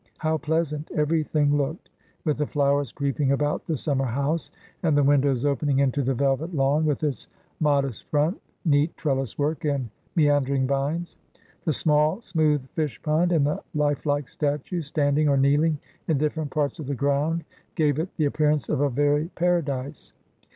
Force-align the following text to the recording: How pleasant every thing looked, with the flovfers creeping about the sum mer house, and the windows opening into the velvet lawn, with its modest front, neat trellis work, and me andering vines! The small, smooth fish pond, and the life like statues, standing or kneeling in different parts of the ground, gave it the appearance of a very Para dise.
How 0.17 0.35
pleasant 0.39 0.89
every 0.95 1.21
thing 1.21 1.55
looked, 1.55 1.91
with 2.25 2.37
the 2.39 2.47
flovfers 2.47 2.91
creeping 2.91 3.31
about 3.31 3.65
the 3.65 3.77
sum 3.77 3.99
mer 3.99 4.05
house, 4.05 4.49
and 4.81 4.97
the 4.97 5.03
windows 5.03 5.45
opening 5.45 5.77
into 5.77 6.01
the 6.01 6.15
velvet 6.15 6.55
lawn, 6.55 6.87
with 6.87 7.03
its 7.03 7.27
modest 7.59 8.05
front, 8.05 8.41
neat 8.65 8.97
trellis 8.97 9.37
work, 9.37 9.63
and 9.63 9.91
me 10.15 10.27
andering 10.27 10.65
vines! 10.65 11.17
The 11.65 11.73
small, 11.73 12.19
smooth 12.19 12.67
fish 12.71 12.99
pond, 13.03 13.31
and 13.31 13.45
the 13.45 13.61
life 13.75 14.07
like 14.07 14.27
statues, 14.27 14.87
standing 14.87 15.29
or 15.29 15.37
kneeling 15.37 15.77
in 16.07 16.17
different 16.17 16.49
parts 16.49 16.79
of 16.79 16.87
the 16.87 16.95
ground, 16.95 17.43
gave 17.75 17.99
it 17.99 18.09
the 18.17 18.25
appearance 18.25 18.69
of 18.69 18.81
a 18.81 18.89
very 18.89 19.27
Para 19.35 19.61
dise. 19.61 20.15